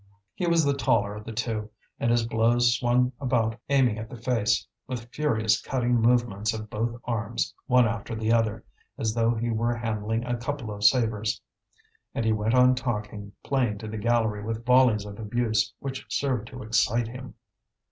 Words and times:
He 0.33 0.47
was 0.47 0.65
the 0.65 0.73
taller 0.73 1.13
of 1.13 1.25
the 1.25 1.31
two, 1.31 1.69
and 1.99 2.09
his 2.09 2.25
blows 2.25 2.75
swung 2.75 3.11
about 3.21 3.59
aiming 3.69 3.99
at 3.99 4.09
the 4.09 4.17
face, 4.17 4.65
with 4.87 5.13
furious 5.13 5.61
cutting 5.61 5.93
movements 5.93 6.55
of 6.55 6.71
both 6.71 6.99
arms 7.05 7.53
one 7.67 7.87
after 7.87 8.15
the 8.15 8.33
other, 8.33 8.63
as 8.97 9.13
though 9.13 9.35
he 9.35 9.51
were 9.51 9.75
handling 9.75 10.25
a 10.25 10.35
couple 10.37 10.73
of 10.73 10.83
sabres. 10.83 11.39
And 12.15 12.25
he 12.25 12.31
went 12.33 12.55
on 12.55 12.73
talking, 12.73 13.33
playing 13.43 13.77
to 13.77 13.87
the 13.87 13.99
gallery 13.99 14.41
with 14.43 14.65
volleys 14.65 15.05
of 15.05 15.19
abuse, 15.19 15.71
which 15.77 16.03
served 16.09 16.47
to 16.47 16.63
excite 16.63 17.07
him. 17.09 17.35